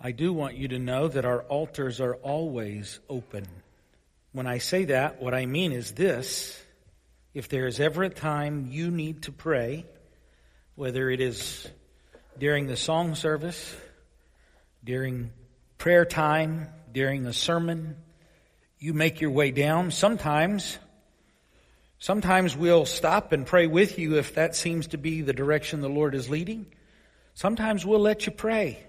[0.00, 3.46] I do want you to know that our altars are always open.
[4.30, 6.56] When I say that, what I mean is this.
[7.34, 9.86] If there is ever a time you need to pray,
[10.76, 11.68] whether it is
[12.38, 13.74] during the song service,
[14.84, 15.32] during
[15.78, 17.96] prayer time, during a sermon,
[18.78, 19.90] you make your way down.
[19.90, 20.78] Sometimes,
[21.98, 25.88] sometimes we'll stop and pray with you if that seems to be the direction the
[25.88, 26.66] Lord is leading.
[27.34, 28.84] Sometimes we'll let you pray.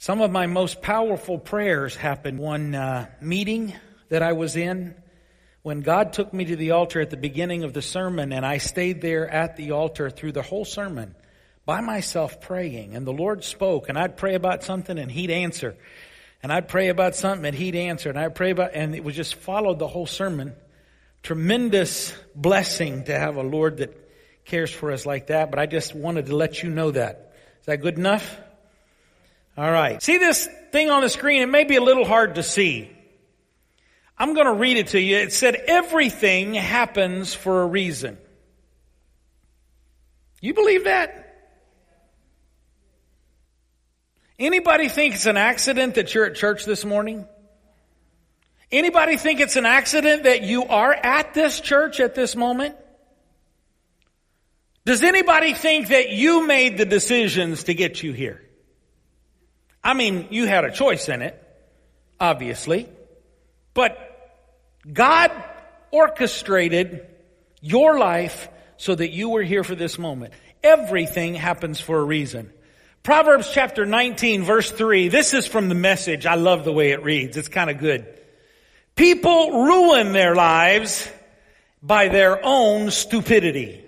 [0.00, 3.74] Some of my most powerful prayers happened one uh, meeting
[4.10, 4.94] that I was in
[5.62, 8.58] when God took me to the altar at the beginning of the sermon and I
[8.58, 11.16] stayed there at the altar through the whole sermon
[11.66, 15.76] by myself praying and the Lord spoke and I'd pray about something and He'd answer
[16.44, 19.16] and I'd pray about something and He'd answer and I'd pray about, and it was
[19.16, 20.54] just followed the whole sermon.
[21.24, 23.98] Tremendous blessing to have a Lord that
[24.44, 27.34] cares for us like that, but I just wanted to let you know that.
[27.62, 28.38] Is that good enough?
[29.58, 30.00] All right.
[30.00, 31.42] See this thing on the screen?
[31.42, 32.88] It may be a little hard to see.
[34.16, 35.16] I'm going to read it to you.
[35.16, 38.18] It said, everything happens for a reason.
[40.40, 41.24] You believe that?
[44.38, 47.26] Anybody think it's an accident that you're at church this morning?
[48.70, 52.76] Anybody think it's an accident that you are at this church at this moment?
[54.84, 58.47] Does anybody think that you made the decisions to get you here?
[59.82, 61.42] I mean, you had a choice in it,
[62.20, 62.88] obviously,
[63.74, 63.96] but
[64.90, 65.30] God
[65.90, 67.06] orchestrated
[67.60, 70.34] your life so that you were here for this moment.
[70.62, 72.52] Everything happens for a reason.
[73.02, 75.08] Proverbs chapter 19 verse 3.
[75.08, 76.26] This is from the message.
[76.26, 77.36] I love the way it reads.
[77.36, 78.06] It's kind of good.
[78.94, 81.10] People ruin their lives
[81.82, 83.84] by their own stupidity.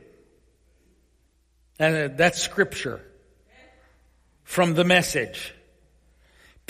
[1.79, 3.01] And uh, that's scripture
[4.45, 5.55] from the message.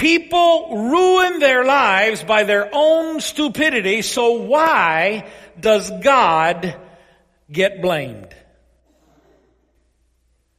[0.00, 5.28] People ruin their lives by their own stupidity, so why
[5.60, 6.74] does God
[7.52, 8.34] get blamed?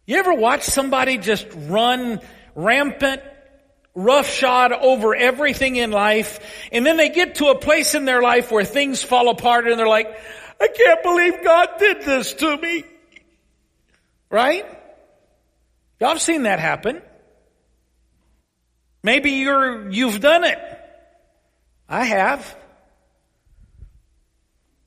[0.05, 2.21] You ever watch somebody just run
[2.53, 3.23] rampant,
[3.95, 8.51] roughshod over everything in life, and then they get to a place in their life
[8.51, 10.15] where things fall apart and they're like,
[10.61, 12.83] I can't believe God did this to me.
[14.29, 14.67] Right?
[15.99, 17.01] Y'all have seen that happen.
[19.03, 20.59] Maybe you're, you've done it.
[21.89, 22.55] I have.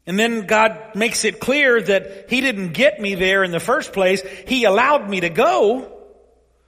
[0.06, 3.92] And then God makes it clear that He didn't get me there in the first
[3.92, 4.22] place.
[4.46, 5.90] He allowed me to go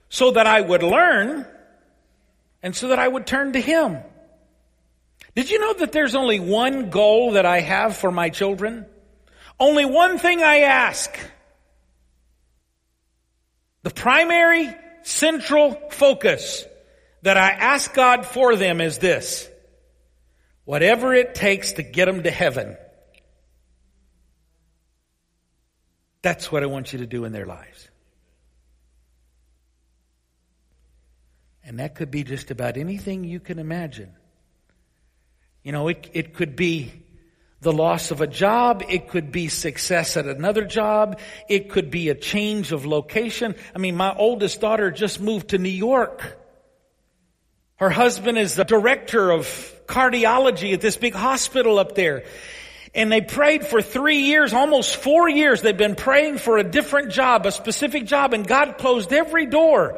[0.09, 1.45] so that I would learn
[2.63, 3.99] and so that I would turn to Him.
[5.35, 8.85] Did you know that there's only one goal that I have for my children?
[9.59, 11.15] Only one thing I ask.
[13.83, 16.65] The primary central focus
[17.27, 19.49] that I ask God for them is this.
[20.63, 22.77] Whatever it takes to get them to heaven.
[26.21, 27.89] That's what I want you to do in their lives.
[31.65, 34.13] And that could be just about anything you can imagine.
[35.63, 36.93] You know, it, it could be
[37.59, 38.85] the loss of a job.
[38.87, 41.19] It could be success at another job.
[41.49, 43.55] It could be a change of location.
[43.75, 46.45] I mean, my oldest daughter just moved to New York.
[47.77, 49.45] Her husband is the director of
[49.85, 52.23] cardiology at this big hospital up there.
[52.95, 55.61] And they prayed for three years, almost four years.
[55.61, 59.95] They've been praying for a different job, a specific job, and God closed every door.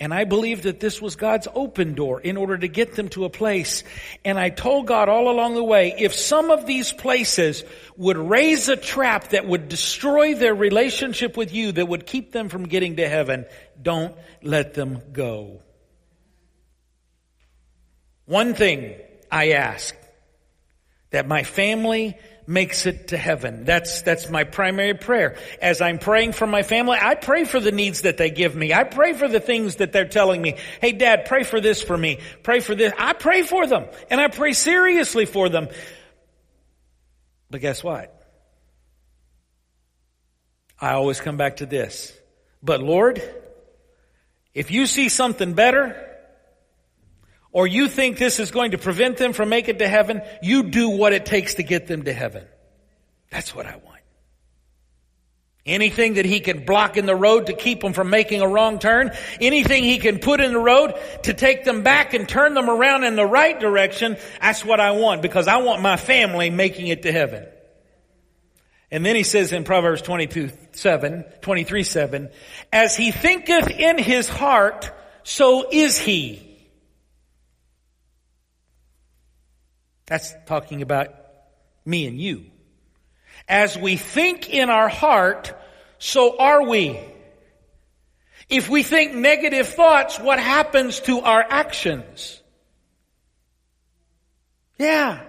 [0.00, 3.24] And I believe that this was God's open door in order to get them to
[3.24, 3.84] a place.
[4.24, 7.62] And I told God all along the way, if some of these places
[7.96, 12.48] would raise a trap that would destroy their relationship with you, that would keep them
[12.48, 13.46] from getting to heaven,
[13.80, 15.60] don't let them go.
[18.32, 18.94] One thing
[19.30, 19.94] I ask,
[21.10, 22.16] that my family
[22.46, 23.66] makes it to heaven.
[23.66, 25.36] That's, that's my primary prayer.
[25.60, 28.72] As I'm praying for my family, I pray for the needs that they give me.
[28.72, 30.56] I pray for the things that they're telling me.
[30.80, 32.20] Hey dad, pray for this for me.
[32.42, 32.94] Pray for this.
[32.98, 35.68] I pray for them and I pray seriously for them.
[37.50, 38.18] But guess what?
[40.80, 42.18] I always come back to this.
[42.62, 43.22] But Lord,
[44.54, 46.08] if you see something better,
[47.52, 50.88] or you think this is going to prevent them from making to heaven, you do
[50.88, 52.44] what it takes to get them to heaven.
[53.30, 53.88] That's what I want.
[55.64, 58.80] Anything that he can block in the road to keep them from making a wrong
[58.80, 62.68] turn, anything he can put in the road to take them back and turn them
[62.68, 66.88] around in the right direction, that's what I want because I want my family making
[66.88, 67.46] it to heaven.
[68.90, 72.30] And then he says in Proverbs 22, 7, 23, 7,
[72.72, 74.90] as he thinketh in his heart,
[75.22, 76.51] so is he.
[80.06, 81.14] That's talking about
[81.84, 82.46] me and you.
[83.48, 85.54] As we think in our heart,
[85.98, 87.00] so are we.
[88.48, 92.42] If we think negative thoughts, what happens to our actions?
[94.78, 95.22] Yeah.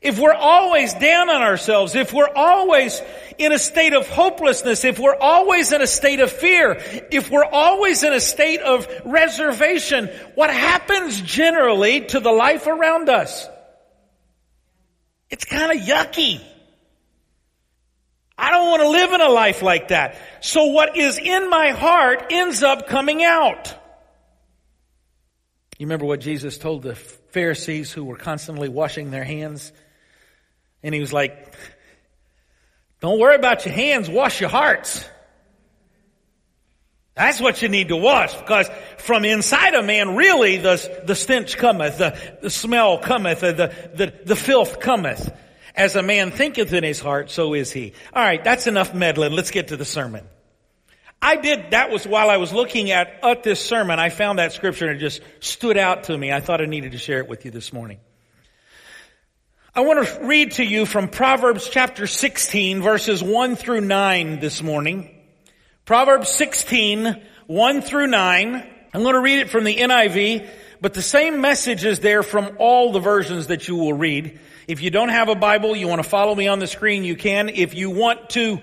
[0.00, 3.02] If we're always down on ourselves, if we're always
[3.36, 6.78] in a state of hopelessness, if we're always in a state of fear,
[7.12, 13.10] if we're always in a state of reservation, what happens generally to the life around
[13.10, 13.46] us?
[15.30, 16.40] It's kind of yucky.
[18.36, 20.16] I don't want to live in a life like that.
[20.40, 23.74] So what is in my heart ends up coming out.
[25.78, 29.72] You remember what Jesus told the Pharisees who were constantly washing their hands?
[30.82, 31.54] And he was like,
[33.00, 35.04] don't worry about your hands, wash your hearts.
[37.14, 41.56] That's what you need to wash because from inside a man really the, the stench
[41.56, 45.32] cometh, the, the smell cometh, the, the, the filth cometh.
[45.74, 47.92] As a man thinketh in his heart, so is he.
[48.14, 49.32] Alright, that's enough meddling.
[49.32, 50.26] Let's get to the sermon.
[51.22, 54.52] I did, that was while I was looking at, at this sermon, I found that
[54.52, 56.32] scripture and it just stood out to me.
[56.32, 57.98] I thought I needed to share it with you this morning.
[59.74, 64.62] I want to read to you from Proverbs chapter 16 verses 1 through 9 this
[64.62, 65.19] morning.
[65.90, 68.66] Proverbs 16, 1 through 9.
[68.94, 70.48] I'm going to read it from the NIV,
[70.80, 74.38] but the same message is there from all the versions that you will read.
[74.68, 77.16] If you don't have a Bible, you want to follow me on the screen, you
[77.16, 77.48] can.
[77.48, 78.60] If you want to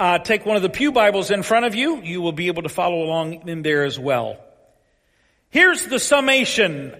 [0.00, 2.64] uh, take one of the Pew Bibles in front of you, you will be able
[2.64, 4.36] to follow along in there as well.
[5.50, 6.92] Here's the summation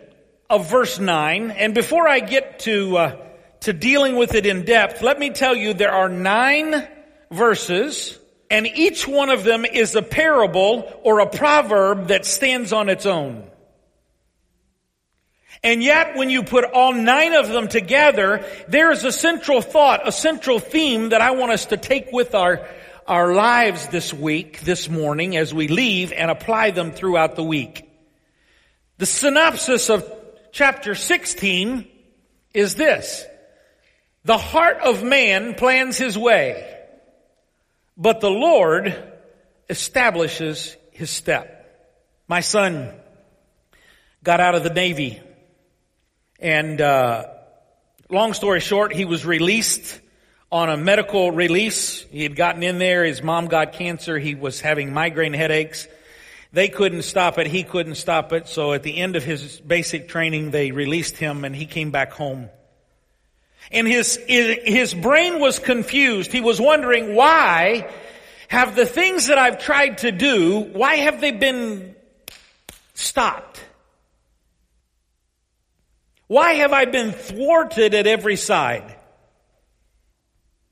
[0.49, 3.27] of verse 9, and before I get to uh,
[3.63, 6.87] to dealing with it in depth, let me tell you there are nine
[7.33, 12.89] verses and each one of them is a parable or a proverb that stands on
[12.89, 13.49] its own.
[15.63, 20.07] And yet when you put all nine of them together, there is a central thought,
[20.07, 22.69] a central theme that I want us to take with our,
[23.07, 27.89] our lives this week, this morning as we leave and apply them throughout the week.
[28.99, 30.07] The synopsis of
[30.53, 31.89] chapter 16
[32.53, 33.25] is this.
[34.25, 36.74] The heart of man plans his way,
[37.97, 38.97] but the Lord
[39.69, 41.61] establishes his step.
[42.29, 42.93] My son
[44.23, 45.21] got out of the Navy
[46.39, 47.27] and, uh,
[48.11, 50.01] long story short, he was released
[50.51, 52.03] on a medical release.
[52.11, 53.05] He had gotten in there.
[53.05, 54.19] His mom got cancer.
[54.19, 55.89] He was having migraine headaches.
[56.53, 57.47] They couldn't stop it.
[57.49, 58.47] He couldn't stop it.
[58.47, 62.13] So at the end of his basic training, they released him and he came back
[62.13, 62.51] home.
[63.71, 66.33] And his, his brain was confused.
[66.33, 67.91] He was wondering why
[68.49, 71.95] have the things that I've tried to do, why have they been
[72.95, 73.61] stopped?
[76.27, 78.97] Why have I been thwarted at every side?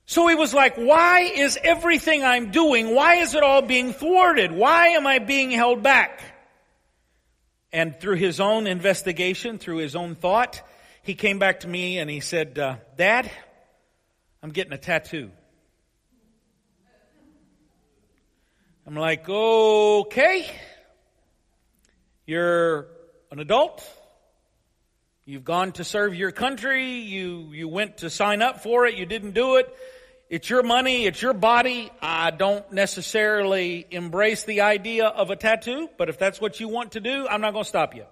[0.06, 4.52] So he was like, why is everything I'm doing, why is it all being thwarted?
[4.52, 6.20] Why am I being held back?
[7.72, 10.60] And through his own investigation, through his own thought,
[11.02, 13.30] he came back to me and he said, uh, Dad,
[14.42, 15.30] I'm getting a tattoo.
[18.86, 20.50] I'm like, okay.
[22.26, 22.86] You're
[23.30, 23.84] an adult.
[25.24, 26.98] You've gone to serve your country.
[27.00, 28.96] You, you went to sign up for it.
[28.96, 29.72] You didn't do it.
[30.28, 31.06] It's your money.
[31.06, 31.90] It's your body.
[32.00, 36.92] I don't necessarily embrace the idea of a tattoo, but if that's what you want
[36.92, 38.04] to do, I'm not going to stop you.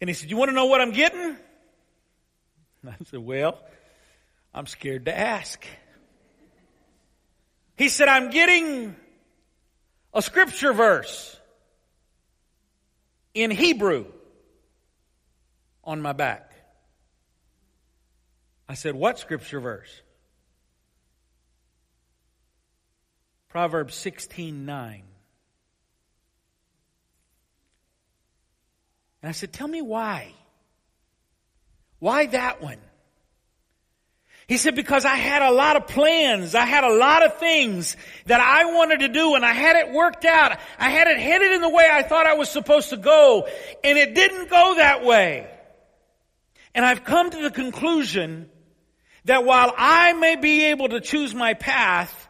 [0.00, 1.36] And he said, you want to know what I'm getting?
[2.86, 3.58] I said, Well,
[4.54, 5.64] I'm scared to ask.
[7.76, 8.96] He said, I'm getting
[10.12, 11.38] a scripture verse
[13.34, 14.06] in Hebrew
[15.84, 16.52] on my back.
[18.68, 20.02] I said, What scripture verse?
[23.48, 25.02] Proverbs 16 9.
[29.22, 30.34] And I said, Tell me why.
[31.98, 32.78] Why that one?
[34.48, 36.54] He said, because I had a lot of plans.
[36.54, 39.92] I had a lot of things that I wanted to do and I had it
[39.92, 40.58] worked out.
[40.78, 43.46] I had it headed in the way I thought I was supposed to go
[43.84, 45.46] and it didn't go that way.
[46.74, 48.48] And I've come to the conclusion
[49.26, 52.28] that while I may be able to choose my path,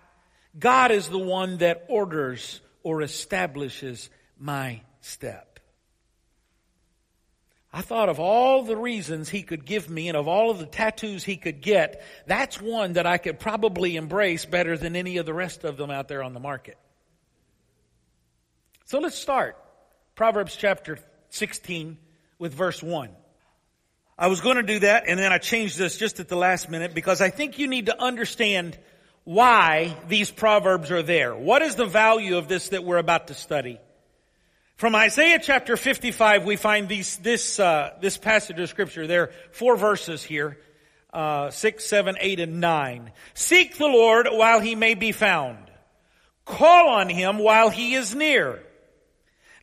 [0.59, 4.11] God is the one that orders or establishes
[4.41, 5.48] my step.
[7.73, 10.67] I thought of all the reasons he could give me and of all of the
[10.67, 15.27] tattoos he could get, that's one that I could probably embrace better than any of
[15.27, 16.79] the rest of them out there on the market.
[18.87, 19.57] So let's start.
[20.15, 20.99] Proverbs chapter
[21.29, 21.99] 16
[22.39, 23.11] with verse 1.
[24.19, 26.71] I was going to do that and then I changed this just at the last
[26.71, 28.79] minute because I think you need to understand
[29.25, 31.37] why these proverbs are there.
[31.37, 33.79] What is the value of this that we're about to study?
[34.79, 39.09] From Isaiah chapter 55, we find these, this, uh, this passage of scripture.
[39.09, 40.57] There are four verses here.
[41.13, 43.11] Uh, six, seven, eight, and nine.
[43.35, 45.59] Seek the Lord while he may be found.
[46.45, 48.63] Call on him while he is near.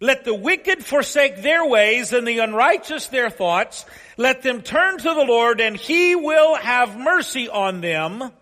[0.01, 3.86] Let the wicked forsake their ways and the unrighteous their thoughts.
[4.17, 8.34] Let them turn to the Lord and he will have mercy on them.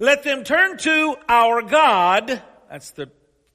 [0.00, 2.42] Let them turn to our God.
[2.68, 3.08] That's the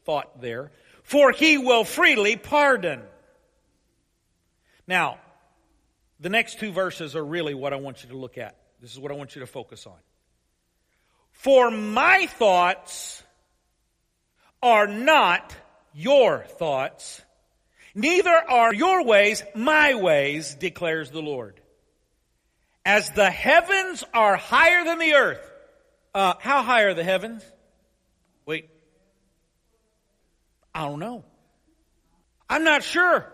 [0.06, 0.72] thought there.
[1.04, 3.02] For he will freely pardon.
[4.88, 5.20] Now,
[6.20, 8.56] the next two verses are really what I want you to look at.
[8.82, 9.98] This is what I want you to focus on.
[11.32, 13.22] For my thoughts
[14.62, 15.56] are not
[15.94, 17.22] your thoughts
[17.96, 21.60] Neither are your ways my ways, declares the Lord.
[22.86, 25.52] As the heavens are higher than the earth.
[26.14, 27.44] Uh, how high are the heavens?
[28.46, 28.70] Wait.
[30.74, 31.24] I don't know.
[32.50, 33.32] I'm not sure.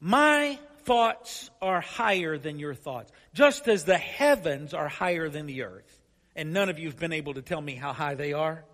[0.00, 3.12] My thoughts are higher than your thoughts.
[3.34, 6.00] Just as the heavens are higher than the earth.
[6.34, 8.64] And none of you have been able to tell me how high they are.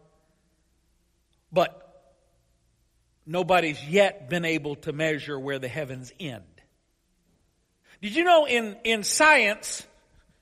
[1.52, 1.84] But
[3.26, 6.44] nobody's yet been able to measure where the heavens end.
[8.00, 9.84] Did you know in, in science,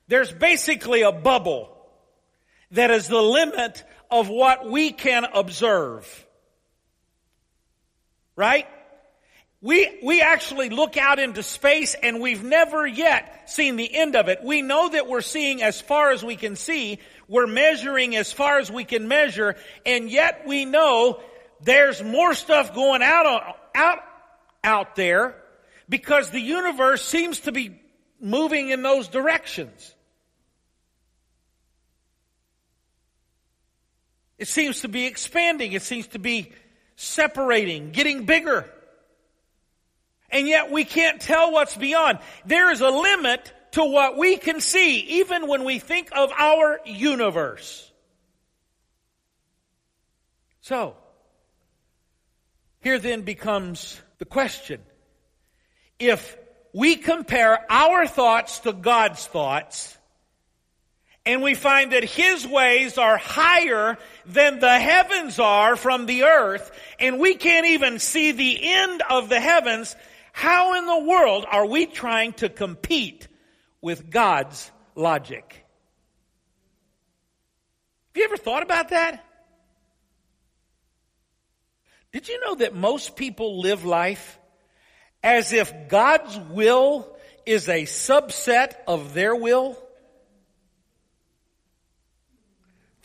[0.07, 1.75] there's basically a bubble
[2.71, 6.26] that is the limit of what we can observe.
[8.37, 8.65] Right?
[9.59, 14.29] We, we actually look out into space and we've never yet seen the end of
[14.29, 14.43] it.
[14.43, 16.99] We know that we're seeing as far as we can see.
[17.27, 19.55] We're measuring as far as we can measure.
[19.85, 21.19] And yet we know
[21.61, 23.99] there's more stuff going out, out,
[24.63, 25.35] out there
[25.89, 27.81] because the universe seems to be
[28.21, 29.95] moving in those directions.
[34.37, 35.71] It seems to be expanding.
[35.71, 36.51] It seems to be
[36.97, 38.65] separating, getting bigger.
[40.29, 42.19] And yet we can't tell what's beyond.
[42.45, 46.81] There is a limit to what we can see, even when we think of our
[46.85, 47.89] universe.
[50.61, 50.97] So,
[52.81, 54.81] here then becomes the question.
[55.99, 56.37] If
[56.73, 59.96] we compare our thoughts to God's thoughts,
[61.27, 66.71] and we find that His ways are higher than the heavens are from the earth,
[66.99, 69.93] and we can't even see the end of the heavens,
[70.31, 73.27] how in the world are we trying to compete
[73.81, 75.65] with God's logic?
[78.13, 79.21] Have you ever thought about that?
[82.13, 84.39] Did you know that most people live life
[85.21, 89.77] as if God's will is a subset of their will?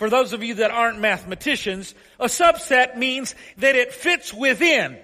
[0.02, 4.98] For those of you that aren't mathematicians, a subset means that it fits within.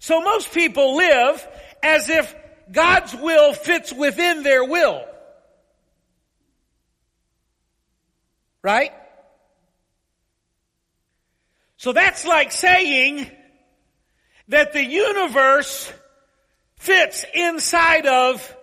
[0.00, 1.46] So most people live
[1.80, 2.34] as if
[2.72, 5.04] God's will fits within their will.
[8.62, 8.90] Right?
[11.76, 13.30] So that's like saying
[14.48, 15.92] that the universe
[16.78, 18.56] fits inside of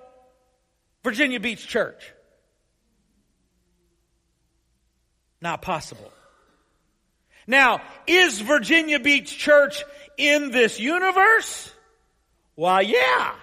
[1.05, 2.12] Virginia Beach Church.
[5.43, 6.09] Not possible.
[7.45, 9.83] Now, is Virginia Beach Church
[10.17, 11.69] in this universe?
[12.55, 13.35] Why, yeah.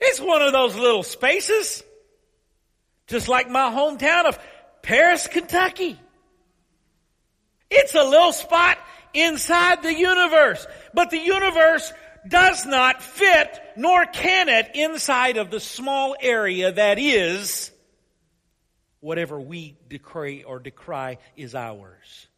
[0.00, 1.82] It's one of those little spaces.
[3.08, 4.38] Just like my hometown of
[4.82, 5.98] Paris, Kentucky.
[7.68, 8.78] It's a little spot
[9.14, 10.64] inside the universe.
[10.94, 11.92] But the universe
[12.28, 17.72] does not fit, nor can it, inside of the small area that is
[19.00, 22.28] whatever we decree or decry is ours.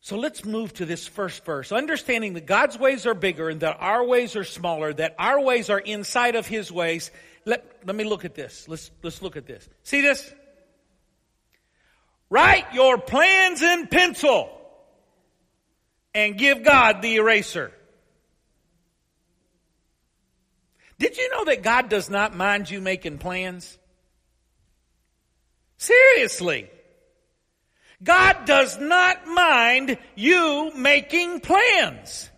[0.00, 1.72] So let's move to this first verse.
[1.72, 5.70] Understanding that God's ways are bigger and that our ways are smaller, that our ways
[5.70, 7.10] are inside of His ways.
[7.46, 8.68] Let, let me look at this.
[8.68, 9.66] Let's, let's look at this.
[9.82, 10.30] See this?
[12.28, 14.50] Write your plans in pencil
[16.12, 17.72] and give God the eraser.
[20.98, 23.78] Did you know that God does not mind you making plans?
[25.84, 26.70] Seriously.
[28.02, 32.30] God does not mind you making plans.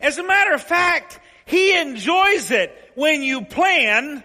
[0.00, 4.22] As a matter of fact, He enjoys it when you plan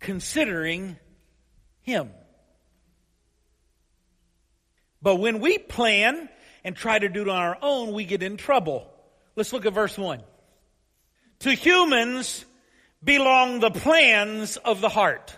[0.00, 0.96] considering
[1.82, 2.10] him.
[5.00, 6.28] But when we plan
[6.64, 8.90] and try to do it on our own, we get in trouble.
[9.36, 10.20] Let's look at verse 1.
[11.40, 12.44] To humans
[13.02, 15.36] belong the plans of the heart.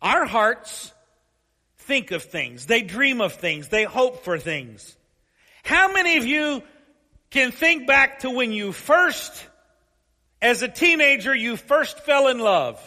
[0.00, 0.92] Our hearts
[1.78, 2.66] think of things.
[2.66, 3.68] They dream of things.
[3.68, 4.96] They hope for things.
[5.62, 6.62] How many of you
[7.30, 9.46] can think back to when you first,
[10.40, 12.80] as a teenager, you first fell in love?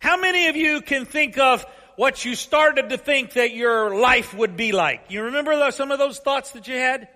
[0.00, 1.64] How many of you can think of
[1.96, 5.04] what you started to think that your life would be like?
[5.10, 7.08] You remember some of those thoughts that you had?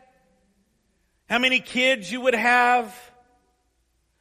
[1.28, 2.94] How many kids you would have?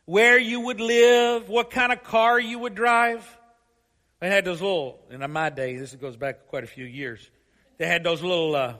[0.06, 1.50] Where you would live?
[1.50, 3.26] What kind of car you would drive?
[4.20, 7.30] They had those little, in my day, this goes back quite a few years.
[7.78, 8.76] They had those little, uh,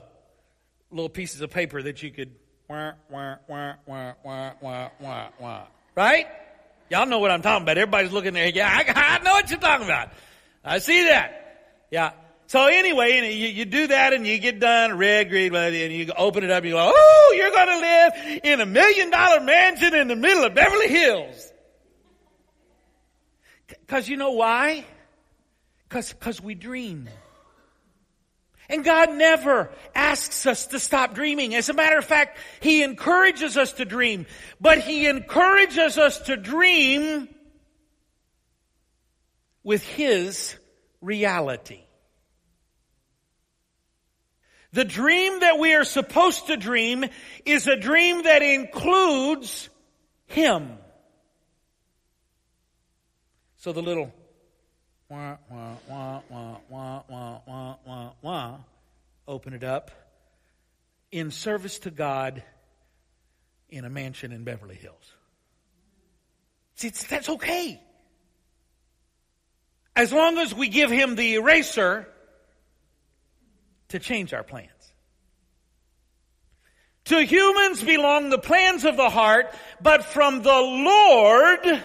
[0.90, 2.34] little pieces of paper that you could,
[2.68, 5.66] wah, wah, wah, wah, wah, wah, wah, wah.
[5.94, 6.26] Right?
[6.90, 7.78] Y'all know what I'm talking about.
[7.78, 8.48] Everybody's looking there.
[8.48, 10.10] Yeah, I, I know what you're talking about.
[10.64, 11.86] I see that.
[11.90, 12.12] Yeah.
[12.46, 16.44] So anyway, you, you do that and you get done, red, green, and you open
[16.44, 19.94] it up and you go, oh, you're going to live in a million dollar mansion
[19.94, 21.52] in the middle of Beverly Hills.
[23.86, 24.84] Cause you know why?
[25.88, 27.08] Cause, Because we dream.
[28.68, 31.54] And God never asks us to stop dreaming.
[31.54, 34.26] As a matter of fact, He encourages us to dream.
[34.60, 37.28] But He encourages us to dream
[39.62, 40.56] with His
[41.02, 41.83] reality.
[44.74, 47.04] The dream that we are supposed to dream
[47.46, 49.68] is a dream that includes
[50.26, 50.68] Him.
[53.58, 54.12] So the little
[55.08, 58.56] wah, wah, wah, wah, wah, wah, wah, wah, wah.
[59.28, 59.92] Open it up.
[61.12, 62.42] In service to God
[63.68, 65.12] in a mansion in Beverly Hills.
[66.74, 67.80] See, that's okay.
[69.94, 72.08] As long as we give him the eraser
[73.94, 74.70] to change our plans.
[77.04, 81.84] To humans belong the plans of the heart, but from the Lord,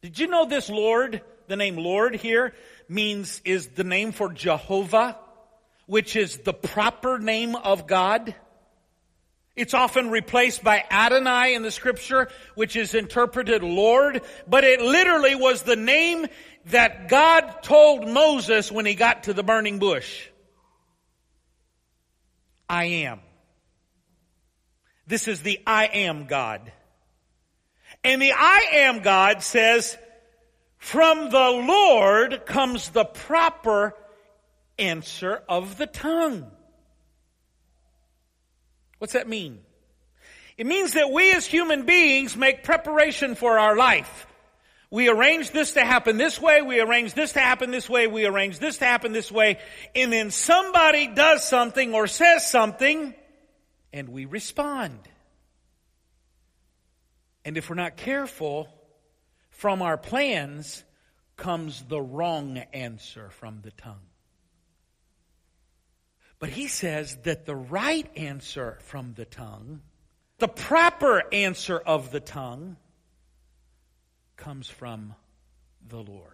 [0.00, 2.54] did you know this Lord the name Lord here
[2.88, 5.18] means, is the name for Jehovah,
[5.84, 8.34] which is the proper name of God.
[9.54, 15.34] It's often replaced by Adonai in the scripture, which is interpreted Lord, but it literally
[15.34, 16.26] was the name
[16.66, 20.28] that God told Moses when he got to the burning bush.
[22.68, 23.20] I am.
[25.06, 26.72] This is the I am God.
[28.02, 29.96] And the I am God says,
[30.78, 33.94] from the Lord comes the proper
[34.78, 36.50] answer of the tongue.
[38.98, 39.60] What's that mean?
[40.56, 44.26] It means that we as human beings make preparation for our life.
[44.90, 48.24] We arrange this to happen this way, we arrange this to happen this way, we
[48.24, 49.58] arrange this to happen this way,
[49.94, 53.14] and then somebody does something or says something,
[53.92, 55.00] and we respond.
[57.44, 58.68] And if we're not careful,
[59.50, 60.84] from our plans
[61.36, 64.06] comes the wrong answer from the tongue.
[66.38, 69.80] But he says that the right answer from the tongue,
[70.38, 72.76] the proper answer of the tongue,
[74.36, 75.14] comes from
[75.88, 76.32] the Lord.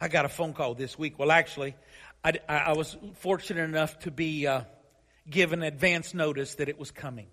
[0.00, 1.18] I got a phone call this week.
[1.18, 1.76] Well, actually,
[2.24, 4.62] I, I was fortunate enough to be uh,
[5.28, 7.28] given advance notice that it was coming.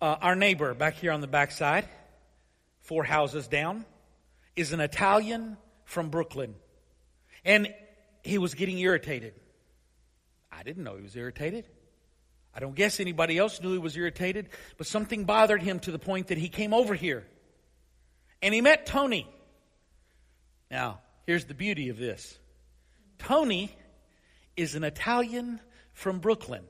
[0.00, 1.86] Uh, our neighbor back here on the backside,
[2.80, 3.84] four houses down,
[4.56, 6.54] is an Italian from Brooklyn.
[7.44, 7.72] And
[8.22, 9.34] he was getting irritated.
[10.50, 11.66] I didn't know he was irritated.
[12.54, 15.98] I don't guess anybody else knew he was irritated, but something bothered him to the
[15.98, 17.26] point that he came over here.
[18.42, 19.28] And he met Tony.
[20.70, 22.38] Now, here's the beauty of this
[23.18, 23.74] Tony
[24.56, 25.60] is an Italian
[25.94, 26.64] from Brooklyn.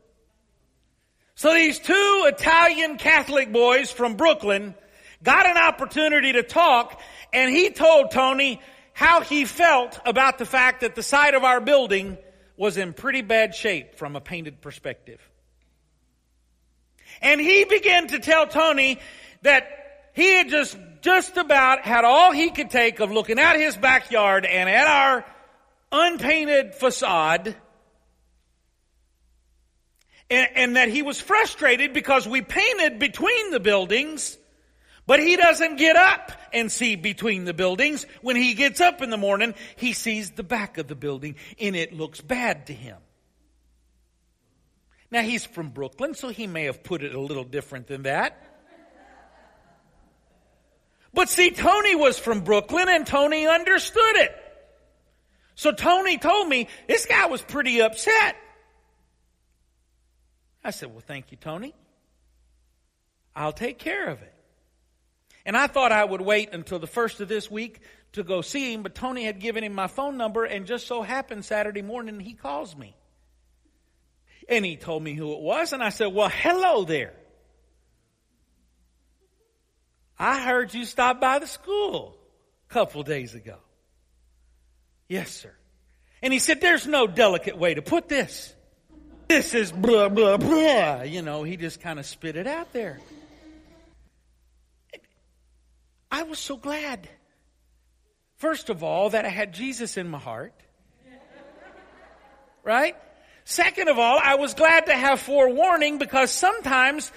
[1.35, 4.75] So these two Italian Catholic boys from Brooklyn
[5.23, 7.01] got an opportunity to talk,
[7.33, 8.61] and he told Tony
[8.93, 12.19] how he felt about the fact that the side of our building
[12.57, 15.21] was in pretty bad shape from a painted perspective.
[17.23, 18.99] And he began to tell Tony
[19.43, 23.77] that he had just, just about had all he could take of looking at his
[23.77, 25.25] backyard and at our
[25.93, 27.57] unpainted facade
[30.29, 34.39] and, and, that he was frustrated because we painted between the buildings
[35.11, 38.07] but he doesn't get up and see between the buildings.
[38.23, 41.75] When he gets up in the morning, he sees the back of the building and
[41.75, 42.97] it looks bad to him.
[45.11, 48.41] Now he's from Brooklyn, so he may have put it a little different than that.
[51.13, 54.35] But see, Tony was from Brooklyn and Tony understood it.
[55.55, 58.37] So Tony told me this guy was pretty upset.
[60.63, 61.75] I said, well, thank you, Tony.
[63.35, 64.35] I'll take care of it.
[65.45, 67.81] And I thought I would wait until the first of this week
[68.13, 71.03] to go see him, but Tony had given him my phone number and just so
[71.03, 72.95] happened Saturday morning he calls me.
[74.49, 77.15] And he told me who it was and I said, well, hello there.
[80.21, 82.15] I heard you stop by the school
[82.69, 83.57] a couple days ago.
[85.09, 85.53] Yes, sir.
[86.23, 88.55] And he said, there's no delicate way to put this.
[89.29, 91.03] This is blah, blah, blah.
[91.03, 93.01] You know, he just kind of spit it out there.
[96.11, 97.09] I was so glad.
[98.37, 100.53] First of all, that I had Jesus in my heart.
[102.63, 102.95] Right?
[103.45, 107.11] Second of all, I was glad to have forewarning because sometimes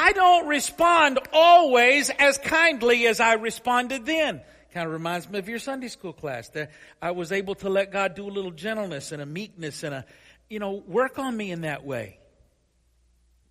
[0.00, 4.40] I don't respond always as kindly as I responded then.
[4.72, 6.50] Kind of reminds me of your Sunday school class.
[6.50, 6.70] That
[7.02, 10.04] I was able to let God do a little gentleness and a meekness and a,
[10.48, 12.20] you know, work on me in that way.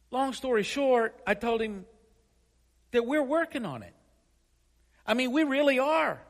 [0.10, 1.86] Long story short, I told him
[2.92, 3.94] that we're working on it.
[5.06, 6.22] I mean, we really are.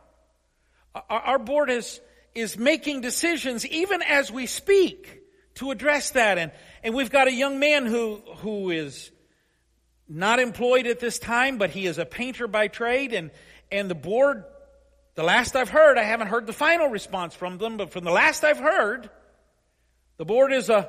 [1.12, 2.02] Our board is,
[2.34, 5.22] is making decisions even as we speak
[5.56, 6.40] to address that.
[6.40, 6.52] And,
[6.82, 9.12] and we've got a young man who, who is
[10.10, 13.14] not employed at this time, but he is a painter by trade.
[13.14, 13.32] And,
[13.72, 14.44] and the board,
[15.16, 18.12] the last I've heard, I haven't heard the final response from them, but from the
[18.12, 19.10] last I've heard,
[20.18, 20.88] the board is uh,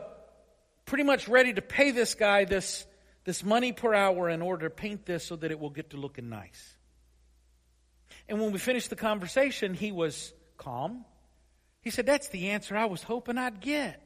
[0.86, 2.86] pretty much ready to pay this guy this,
[3.24, 5.96] this money per hour in order to paint this so that it will get to
[5.96, 6.76] looking nice.
[8.28, 11.04] And when we finished the conversation, he was calm.
[11.80, 14.02] He said, That's the answer I was hoping I'd get.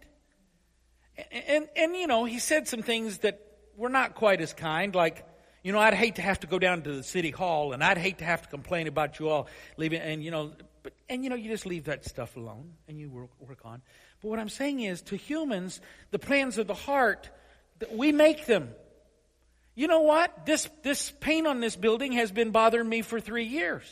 [1.17, 3.41] And, and, and, you know, he said some things that
[3.77, 5.27] were not quite as kind, like,
[5.63, 7.99] you know, I'd hate to have to go down to the city hall and I'd
[7.99, 10.01] hate to have to complain about you all leaving.
[10.01, 13.09] And, you know, but, and, you know, you just leave that stuff alone and you
[13.09, 13.83] work, work on.
[14.21, 15.81] But what I'm saying is, to humans,
[16.11, 17.31] the plans of the heart,
[17.93, 18.71] we make them.
[19.75, 20.45] You know what?
[20.45, 23.85] This, this paint on this building has been bothering me for three years.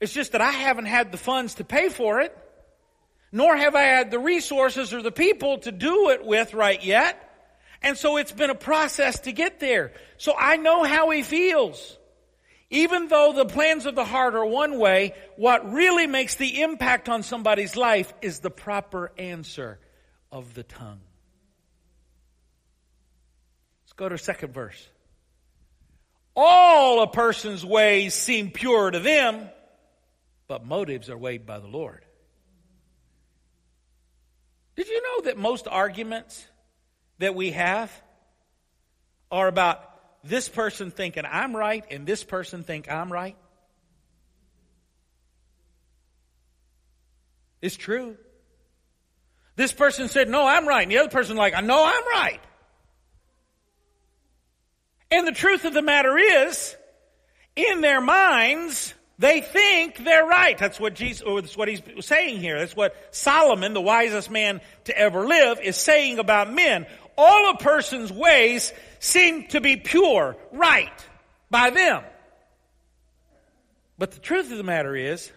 [0.00, 2.36] It's just that I haven't had the funds to pay for it,
[3.30, 7.31] nor have I had the resources or the people to do it with right yet.
[7.82, 9.92] And so it's been a process to get there.
[10.16, 11.98] So I know how he feels.
[12.70, 17.08] Even though the plans of the heart are one way, what really makes the impact
[17.08, 19.78] on somebody's life is the proper answer
[20.30, 21.00] of the tongue.
[23.84, 24.88] Let's go to second verse.
[26.34, 29.50] All a person's ways seem pure to them,
[30.48, 32.02] but motives are weighed by the Lord.
[34.76, 36.46] Did you know that most arguments
[37.22, 37.90] that we have
[39.30, 39.80] are about
[40.24, 43.36] this person thinking I'm right and this person think I'm right?
[47.60, 48.16] It's true.
[49.54, 50.82] This person said, no, I'm right.
[50.82, 52.40] And the other person like, I know I'm right.
[55.12, 56.74] And the truth of the matter is,
[57.54, 60.58] in their minds, they think they're right.
[60.58, 62.58] That's what Jesus, that's what he's saying here.
[62.58, 66.86] That's what Solomon, the wisest man to ever live, is saying about men.
[67.16, 71.08] All a person's ways seem to be pure, right,
[71.50, 72.02] by them.
[73.98, 75.30] But the truth of the matter is,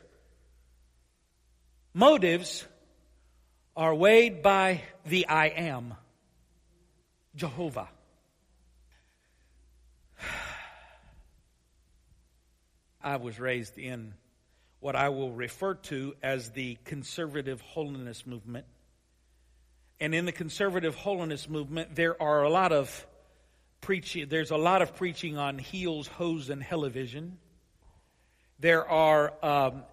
[1.94, 2.66] motives
[3.76, 5.94] are weighed by the I am,
[7.36, 7.90] Jehovah.
[13.04, 14.14] I was raised in
[14.80, 18.66] what I will refer to as the conservative holiness movement.
[20.00, 23.06] And in the conservative holiness movement, there are a lot of
[23.82, 27.38] preaching, there's a lot of preaching on heels, hose, and television.
[28.60, 29.84] There are um,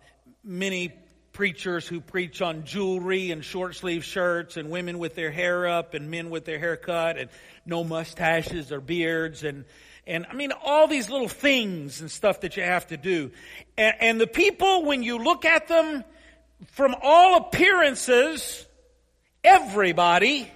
[0.42, 0.92] many
[1.32, 5.94] preachers who preach on jewelry and short sleeve shirts and women with their hair up
[5.94, 7.30] and men with their hair cut and
[7.64, 9.64] no mustaches or beards and
[10.06, 13.30] and I mean, all these little things and stuff that you have to do.
[13.78, 16.04] And, and the people, when you look at them,
[16.72, 18.66] from all appearances,
[19.44, 20.50] everybody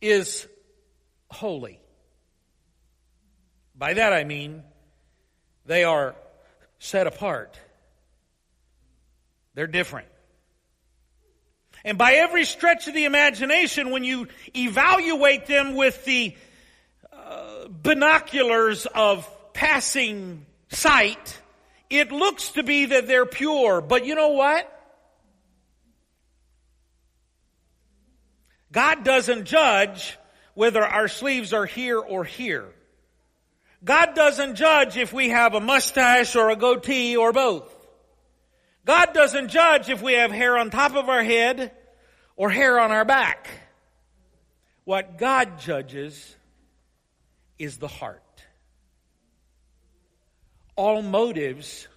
[0.00, 0.46] is
[1.30, 1.80] holy.
[3.74, 4.62] By that I mean,
[5.66, 6.14] they are
[6.78, 7.58] set apart.
[9.54, 10.08] They're different.
[11.84, 16.36] And by every stretch of the imagination, when you evaluate them with the
[17.12, 21.38] uh, binoculars of passing sight,
[21.88, 23.80] it looks to be that they're pure.
[23.80, 24.79] But you know what?
[28.72, 30.16] God doesn't judge
[30.54, 32.66] whether our sleeves are here or here.
[33.82, 37.74] God doesn't judge if we have a mustache or a goatee or both.
[38.84, 41.72] God doesn't judge if we have hair on top of our head
[42.36, 43.48] or hair on our back.
[44.84, 46.36] What God judges
[47.58, 48.22] is the heart.
[50.76, 51.88] All motives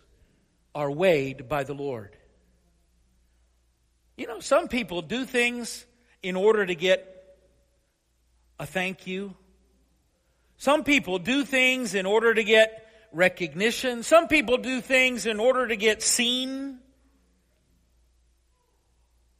[0.75, 2.15] are weighed by the Lord.
[4.17, 5.85] You know, some people do things
[6.23, 7.09] in order to get
[8.59, 9.35] a thank you.
[10.57, 14.01] Some people do things in order to get recognition.
[14.01, 16.79] Some people do things in order to get seen.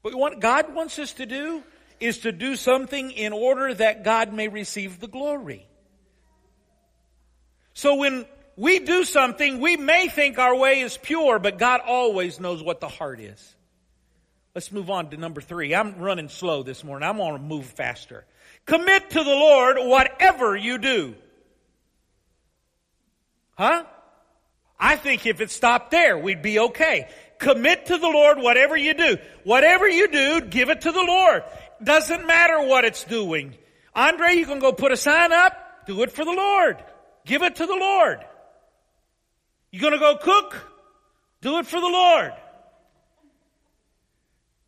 [0.04, 1.63] But what God wants us to do
[2.00, 5.65] is to do something in order that God may receive the glory.
[7.74, 8.26] So when
[8.58, 12.82] we do something, we may think our way is pure, but God always knows what
[12.82, 13.56] the heart is.
[14.55, 15.73] Let's move on to number three.
[15.73, 17.07] I'm running slow this morning.
[17.07, 18.23] I'm going to move faster.
[18.65, 21.15] Commit to the Lord whatever you do.
[23.57, 23.83] Huh?
[24.79, 27.07] I think if it stopped there, we'd be okay.
[27.39, 29.17] Commit to the Lord whatever you do.
[29.43, 31.43] Whatever you do, give it to the Lord.
[31.83, 33.55] Doesn't matter what it's doing.
[33.95, 35.85] Andre, you can go put a sign up.
[35.87, 36.77] Do it for the Lord.
[37.25, 38.19] Give it to the Lord.
[39.71, 40.55] You gonna go cook?
[41.41, 42.33] Do it for the Lord.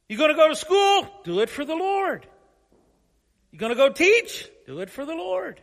[0.08, 1.08] You gonna go to school?
[1.24, 2.28] Do it for the Lord.
[3.52, 4.48] You gonna go teach?
[4.66, 5.62] Do it for the Lord.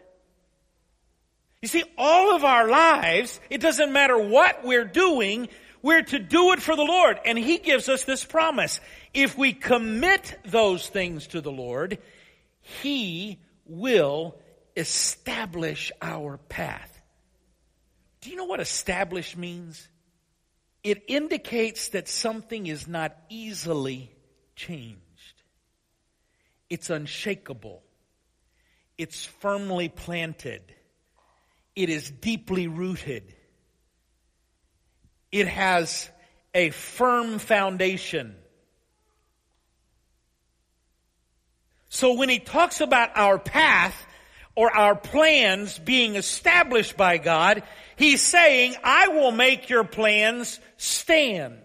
[1.60, 5.48] You see, all of our lives, it doesn't matter what we're doing,
[5.80, 7.20] we're to do it for the Lord.
[7.24, 8.80] And He gives us this promise.
[9.14, 11.98] If we commit those things to the Lord,
[12.60, 14.36] He will
[14.76, 16.88] establish our path.
[18.22, 19.88] Do you know what establish means?
[20.82, 24.11] It indicates that something is not easily
[24.54, 25.42] changed.
[26.68, 27.82] It's unshakable.
[28.96, 30.62] It's firmly planted.
[31.74, 33.34] It is deeply rooted.
[35.30, 36.08] It has
[36.54, 38.36] a firm foundation.
[41.88, 43.94] So when he talks about our path
[44.54, 47.62] or our plans being established by God,
[47.96, 51.58] he's saying, I will make your plans stand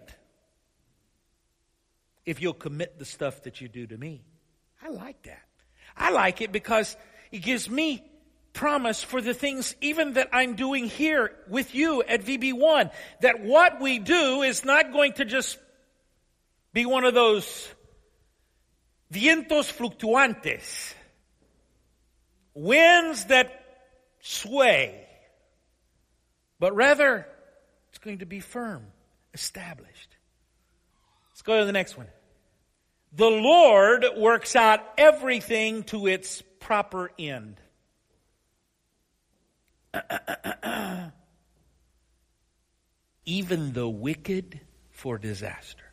[2.28, 4.22] if you'll commit the stuff that you do to me.
[4.82, 5.42] I like that.
[5.96, 6.94] I like it because
[7.32, 8.04] it gives me
[8.52, 12.90] promise for the things even that I'm doing here with you at VB1.
[13.22, 15.58] That what we do is not going to just
[16.74, 17.66] be one of those
[19.10, 20.92] vientos fluctuantes,
[22.52, 23.64] winds that
[24.20, 25.08] sway,
[26.60, 27.26] but rather
[27.88, 28.84] it's going to be firm,
[29.32, 30.10] established.
[31.30, 32.08] Let's go to the next one.
[33.12, 37.60] The Lord works out everything to its proper end.
[43.24, 45.84] Even the wicked for disaster.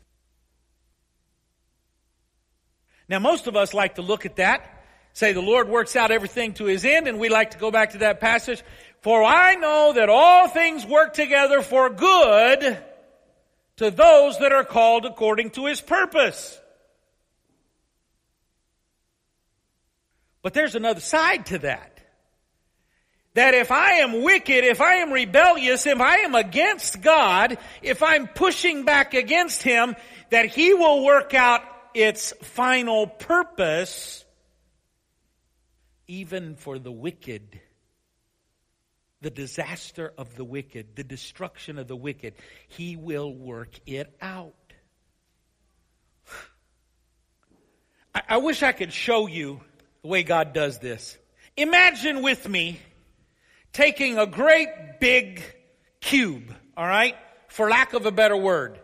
[3.07, 6.53] Now, most of us like to look at that, say the Lord works out everything
[6.55, 8.63] to his end, and we like to go back to that passage.
[9.01, 12.77] For I know that all things work together for good
[13.77, 16.59] to those that are called according to his purpose.
[20.45, 21.99] But there's another side to that.
[23.33, 28.03] That if I am wicked, if I am rebellious, if I am against God, if
[28.03, 29.95] I'm pushing back against Him,
[30.29, 31.63] that He will work out
[31.95, 34.23] its final purpose
[36.07, 37.59] even for the wicked.
[39.21, 42.35] The disaster of the wicked, the destruction of the wicked.
[42.67, 44.53] He will work it out.
[48.13, 49.61] I, I wish I could show you
[50.05, 51.17] the way God does this.
[51.57, 52.79] Imagine with me
[53.73, 55.41] taking a great big
[55.99, 57.15] cube, all right?
[57.47, 58.79] For lack of a better word.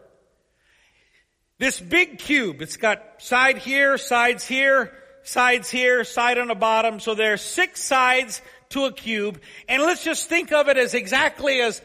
[1.59, 6.99] This big cube, it's got side here, sides here, sides here, side on the bottom.
[6.99, 9.39] So there are six sides to a cube.
[9.69, 11.83] And let's just think of it as exactly as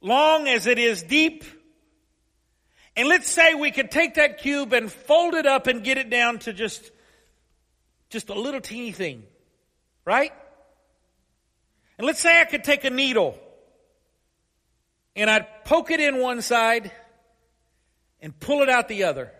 [0.00, 1.44] long as it is deep.
[2.96, 6.10] And let's say we could take that cube and fold it up and get it
[6.10, 6.90] down to just
[8.16, 9.24] just a little teeny thing,
[10.06, 10.32] right?
[11.98, 13.38] And let's say I could take a needle
[15.14, 16.90] and I'd poke it in one side
[18.22, 19.30] and pull it out the other.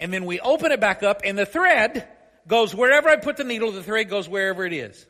[0.00, 2.08] And then we open it back up and the thread
[2.48, 5.06] goes wherever I put the needle, the thread goes wherever it is.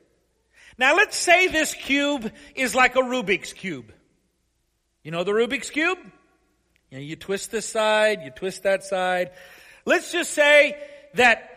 [0.76, 3.94] Now let's say this cube is like a Rubik's Cube.
[5.02, 5.98] You know the Rubik's Cube?
[6.90, 9.30] You know, you twist this side, you twist that side.
[9.86, 10.76] Let's just say
[11.14, 11.55] that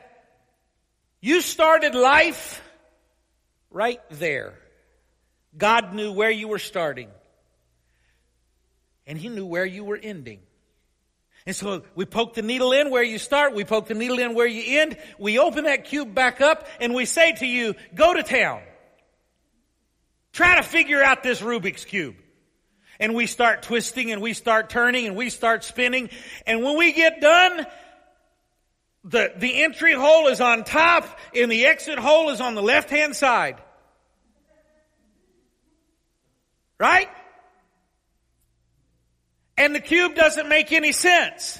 [1.21, 2.61] you started life
[3.71, 4.53] right there.
[5.57, 7.09] God knew where you were starting.
[9.05, 10.39] And He knew where you were ending.
[11.45, 14.35] And so we poke the needle in where you start, we poke the needle in
[14.35, 18.13] where you end, we open that cube back up, and we say to you, go
[18.13, 18.61] to town.
[20.31, 22.15] Try to figure out this Rubik's Cube.
[22.99, 26.09] And we start twisting and we start turning and we start spinning.
[26.45, 27.65] And when we get done,
[29.09, 32.91] the, the entry hole is on top and the exit hole is on the left
[32.91, 33.57] hand side.
[36.79, 37.09] Right?
[39.57, 41.59] And the cube doesn't make any sense.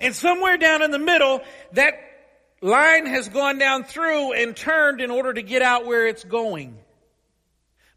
[0.00, 1.42] And somewhere down in the middle,
[1.72, 1.94] that
[2.62, 6.78] line has gone down through and turned in order to get out where it's going.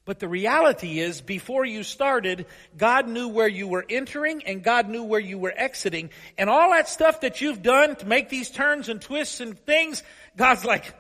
[0.09, 4.89] But the reality is, before you started, God knew where you were entering and God
[4.89, 6.09] knew where you were exiting.
[6.35, 10.01] And all that stuff that you've done to make these turns and twists and things,
[10.35, 10.95] God's like,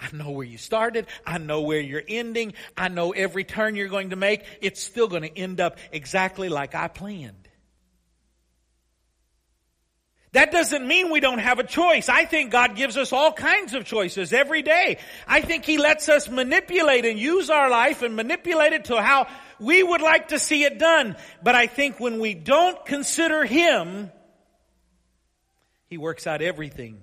[0.00, 1.06] I know where you started.
[1.26, 2.54] I know where you're ending.
[2.78, 4.44] I know every turn you're going to make.
[4.62, 7.47] It's still going to end up exactly like I planned.
[10.32, 12.08] That doesn't mean we don't have a choice.
[12.08, 14.98] I think God gives us all kinds of choices every day.
[15.26, 19.26] I think He lets us manipulate and use our life and manipulate it to how
[19.58, 21.16] we would like to see it done.
[21.42, 24.10] But I think when we don't consider Him,
[25.86, 27.02] He works out everything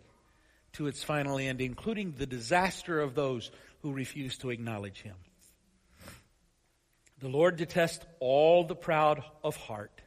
[0.76, 3.50] to its final end, including the disaster of those
[3.82, 5.16] who refuse to acknowledge him.
[7.20, 10.02] The Lord detests all the proud of heart.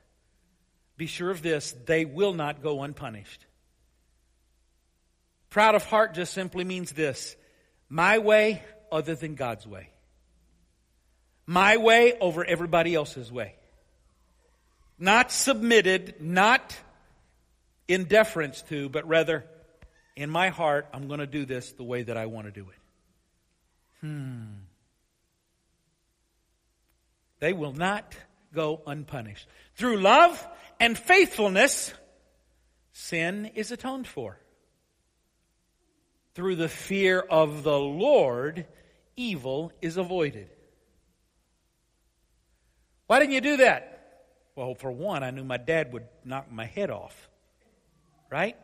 [0.99, 3.47] Be sure of this, they will not go unpunished.
[5.49, 7.37] Proud of heart just simply means this
[7.89, 9.91] my way other than God's way.
[11.47, 13.55] My way over everybody else's way.
[14.99, 16.77] Not submitted, not
[17.87, 19.47] in deference to, but rather
[20.17, 22.69] in my heart, I'm going to do this the way that I want to do
[22.69, 24.07] it.
[24.07, 24.45] Hmm.
[27.39, 28.15] They will not
[28.53, 29.47] go unpunished.
[29.77, 30.47] Through love
[30.81, 31.93] and faithfulness,
[32.93, 34.39] sin is atoned for.
[36.35, 38.67] Through the fear of the Lord,
[39.17, 40.49] evil is avoided.
[43.09, 43.95] Why didn't you do that?
[44.55, 47.29] Well, for one, I knew my dad would knock my head off.
[48.31, 48.57] Right?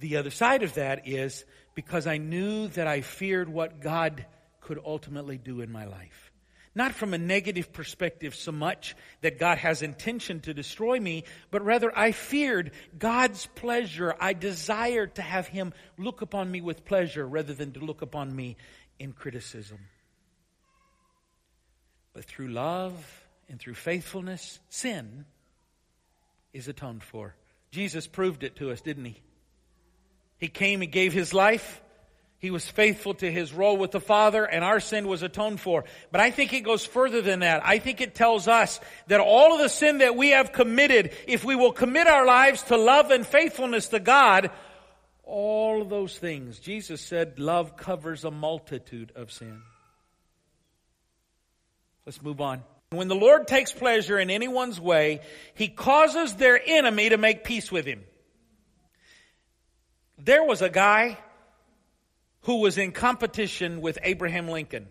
[0.00, 4.26] The other side of that is because I knew that I feared what God
[4.60, 6.31] could ultimately do in my life.
[6.74, 11.62] Not from a negative perspective so much that God has intention to destroy me, but
[11.62, 14.14] rather I feared God's pleasure.
[14.18, 18.34] I desired to have Him look upon me with pleasure rather than to look upon
[18.34, 18.56] me
[18.98, 19.78] in criticism.
[22.14, 25.26] But through love and through faithfulness, sin
[26.54, 27.34] is atoned for.
[27.70, 29.20] Jesus proved it to us, didn't He?
[30.38, 31.82] He came, He gave His life.
[32.42, 35.84] He was faithful to His role with the Father, and our sin was atoned for.
[36.10, 37.64] But I think it goes further than that.
[37.64, 41.44] I think it tells us that all of the sin that we have committed, if
[41.44, 44.50] we will commit our lives to love and faithfulness to God,
[45.22, 49.62] all of those things, Jesus said, love covers a multitude of sin.
[52.04, 52.64] Let's move on.
[52.90, 55.20] When the Lord takes pleasure in anyone's way,
[55.54, 58.02] He causes their enemy to make peace with Him.
[60.18, 61.18] There was a guy
[62.42, 64.88] who was in competition with Abraham Lincoln.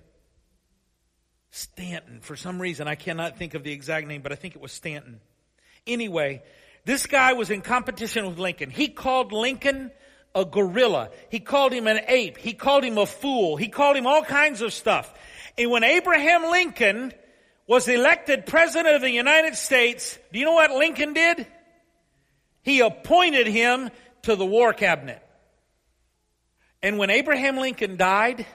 [1.50, 4.62] Stanton, for some reason, I cannot think of the exact name, but I think it
[4.62, 5.20] was Stanton.
[5.86, 6.44] Anyway,
[6.86, 8.70] this guy was in competition with Lincoln.
[8.70, 9.92] He called Lincoln
[10.34, 11.10] a gorilla.
[11.30, 12.38] He called him an ape.
[12.38, 13.58] He called him a fool.
[13.58, 15.14] He called him all kinds of stuff.
[15.58, 17.14] And when Abraham Lincoln
[17.68, 21.48] was elected president of the United States, do you know what Lincoln did?
[22.64, 23.90] He appointed him
[24.24, 25.22] to the war cabinet.
[26.84, 28.46] And when Abraham Lincoln died,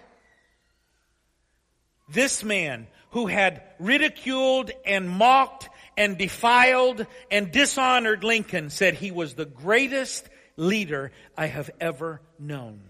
[2.09, 9.35] this man who had ridiculed and mocked and defiled and dishonored Lincoln said he was
[9.35, 12.83] the greatest leader I have ever known.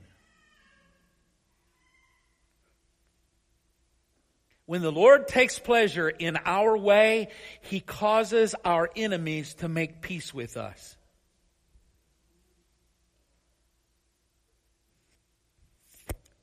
[4.67, 7.29] When the Lord takes pleasure in our way,
[7.61, 10.96] He causes our enemies to make peace with us.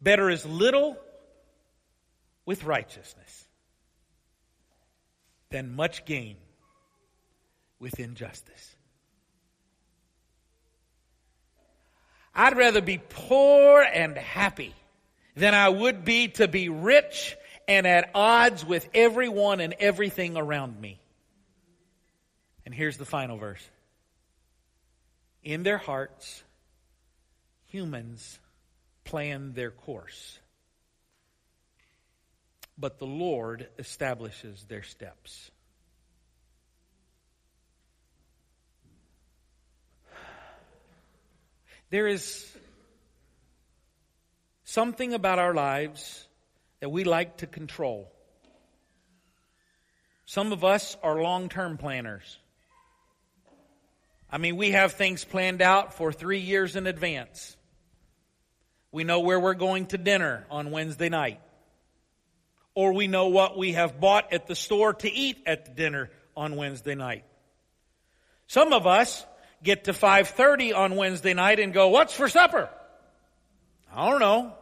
[0.04, 0.98] Better is little
[2.46, 3.48] with righteousness
[5.50, 6.36] than much gain
[7.80, 8.76] with injustice.
[12.36, 14.74] I'd rather be poor and happy
[15.36, 17.38] than I would be to be rich
[17.70, 21.00] and at odds with everyone and everything around me.
[22.66, 23.66] And here's the final verse.
[25.44, 26.44] In their hearts,
[27.68, 28.40] humans
[29.04, 30.40] plan their course,
[32.78, 35.52] but the Lord establishes their steps.
[41.90, 42.52] There is
[44.64, 46.28] something about our lives
[46.80, 48.12] that we like to control.
[50.26, 52.40] Some of us are long term planners.
[54.32, 57.56] I mean, we have things planned out for three years in advance.
[58.94, 61.42] We know where we're going to dinner on Wednesday night.
[62.76, 66.12] Or we know what we have bought at the store to eat at the dinner
[66.38, 67.26] on Wednesday night.
[68.46, 69.26] Some of us
[69.64, 72.70] get to 5.30 on Wednesday night and go, what's for supper?
[73.92, 74.54] I don't know.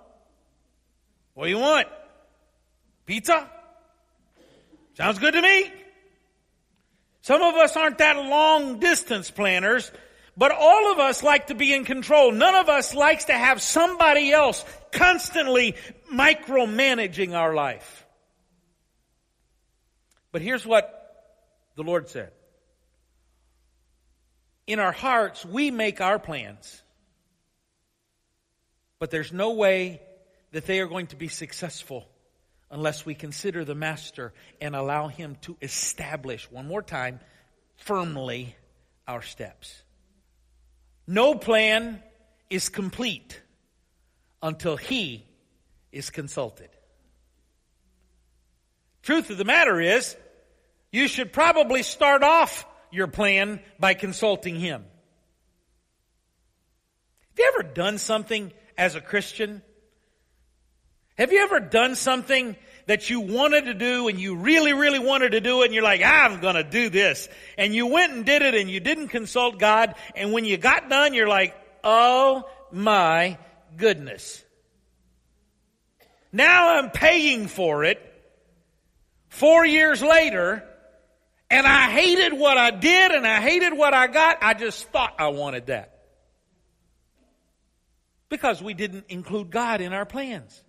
[1.33, 1.89] What do you want?
[3.05, 3.49] Pizza?
[4.93, 5.71] Sounds good to me.
[7.21, 9.91] Some of us aren't that long distance planners,
[10.37, 12.31] but all of us like to be in control.
[12.31, 15.75] None of us likes to have somebody else constantly
[16.11, 18.05] micromanaging our life.
[20.31, 20.97] But here's what
[21.75, 22.31] the Lord said.
[24.67, 26.81] In our hearts, we make our plans.
[28.99, 30.01] But there's no way
[30.51, 32.07] that they are going to be successful
[32.69, 37.19] unless we consider the master and allow him to establish, one more time,
[37.75, 38.55] firmly
[39.07, 39.81] our steps.
[41.11, 42.01] No plan
[42.49, 43.41] is complete
[44.41, 45.25] until he
[45.91, 46.69] is consulted.
[49.03, 50.15] Truth of the matter is,
[50.89, 54.85] you should probably start off your plan by consulting him.
[57.31, 59.61] Have you ever done something as a Christian
[61.21, 62.55] have you ever done something
[62.87, 65.83] that you wanted to do and you really, really wanted to do it and you're
[65.83, 67.29] like, I'm gonna do this.
[67.57, 70.89] And you went and did it and you didn't consult God and when you got
[70.89, 73.37] done you're like, oh my
[73.77, 74.43] goodness.
[76.31, 78.01] Now I'm paying for it
[79.29, 80.63] four years later
[81.49, 84.37] and I hated what I did and I hated what I got.
[84.41, 85.99] I just thought I wanted that.
[88.29, 90.63] Because we didn't include God in our plans.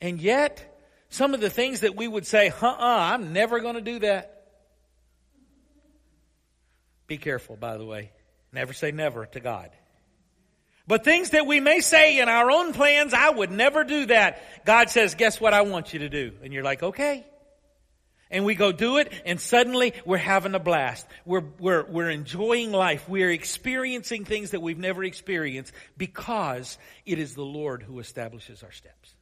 [0.00, 0.78] And yet,
[1.08, 4.00] some of the things that we would say, uh uh I'm never going to do
[4.00, 4.32] that.
[7.06, 8.10] Be careful, by the way.
[8.52, 9.70] Never say never to God.
[10.88, 14.64] But things that we may say in our own plans, I would never do that.
[14.64, 16.32] God says, guess what I want you to do?
[16.42, 17.26] And you're like, okay.
[18.30, 21.06] And we go do it, and suddenly we're having a blast.
[21.24, 23.08] We're, we're, we're enjoying life.
[23.08, 28.72] We're experiencing things that we've never experienced because it is the Lord who establishes our
[28.72, 29.15] steps.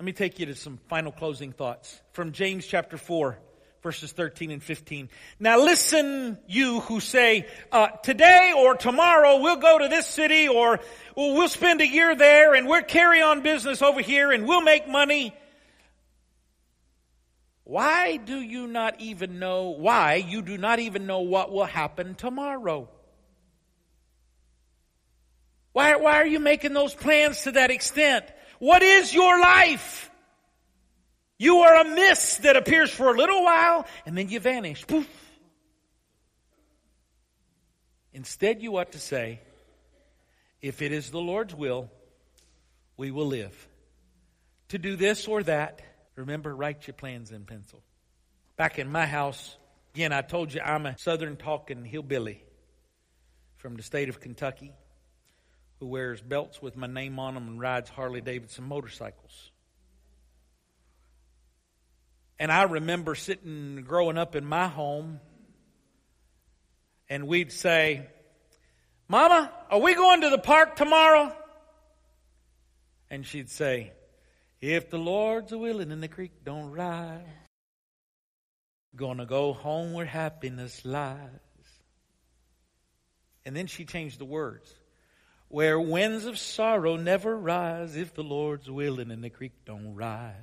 [0.00, 3.38] Let me take you to some final closing thoughts from James chapter 4,
[3.80, 5.08] verses 13 and 15.
[5.38, 10.80] Now listen, you who say, uh, today or tomorrow we'll go to this city or
[11.16, 14.88] we'll spend a year there and we'll carry on business over here and we'll make
[14.88, 15.32] money.
[17.62, 22.16] Why do you not even know, why you do not even know what will happen
[22.16, 22.88] tomorrow?
[25.72, 28.24] Why, why are you making those plans to that extent?
[28.64, 30.10] What is your life?
[31.36, 34.86] You are a mist that appears for a little while and then you vanish.
[34.86, 35.06] Poof.
[38.14, 39.42] Instead, you ought to say,
[40.62, 41.90] if it is the Lord's will,
[42.96, 43.68] we will live.
[44.68, 45.82] To do this or that,
[46.16, 47.82] remember, write your plans in pencil.
[48.56, 49.58] Back in my house,
[49.94, 52.42] again, I told you I'm a southern talking hillbilly
[53.58, 54.72] from the state of Kentucky
[55.84, 59.50] who wears belts with my name on them and rides Harley Davidson motorcycles.
[62.38, 65.20] And I remember sitting growing up in my home,
[67.10, 68.06] and we'd say,
[69.08, 71.36] Mama, are we going to the park tomorrow?
[73.10, 73.92] And she'd say,
[74.62, 77.20] If the Lord's a willing and the creek don't rise,
[78.96, 81.28] gonna go home where happiness lies.
[83.44, 84.74] And then she changed the words
[85.54, 90.34] where winds of sorrow never rise if the Lord's willing and the creek don't rise.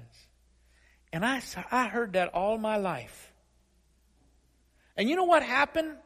[1.12, 3.34] And I, I heard that all my life.
[4.95, 5.97] And you know what happened?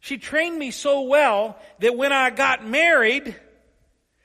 [0.00, 3.34] She trained me so well that when I got married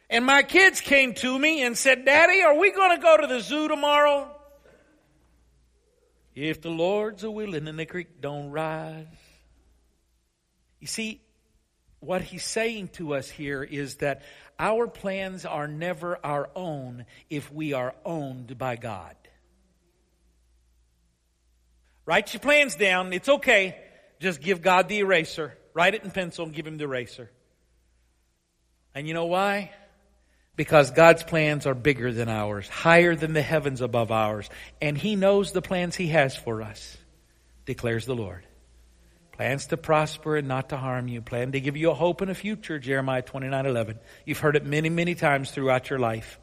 [0.09, 3.28] and my kids came to me and said, Daddy, are we going to go to
[3.28, 4.30] the zoo tomorrow?
[6.36, 9.05] If the Lord's a willing and the creek don't rise.
[10.82, 11.22] You see,
[12.02, 14.24] what he's saying to us here is that
[14.60, 19.16] our plans are never our own if we are owned by God.
[22.06, 23.14] Write your plans down.
[23.14, 23.78] It's okay.
[24.20, 25.58] Just give God the eraser.
[25.74, 27.30] Write it in pencil and give him the eraser.
[28.93, 29.72] And you know why?
[30.56, 34.49] Because God's plans are bigger than ours, higher than the heavens above ours.
[34.82, 36.97] And he knows the plans he has for us,
[37.66, 38.45] declares the Lord.
[39.41, 41.19] Plans to prosper and not to harm you.
[41.19, 43.99] Plan to give you a hope and a future, Jeremiah 29 11.
[44.23, 46.39] You've heard it many, many times throughout your life.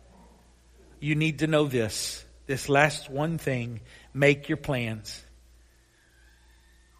[0.99, 2.25] You need to know this.
[2.47, 3.83] This last one thing
[4.13, 5.23] make your plans,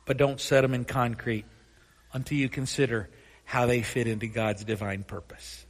[0.07, 1.47] but don't set them in concrete
[2.13, 3.09] until you consider
[3.43, 5.67] how they fit into God's divine purpose.